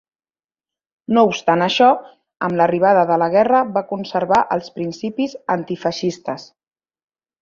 [1.17, 1.89] No obstant això,
[2.47, 6.49] amb l'arribada de la guerra va conservar els principis antifeixistes.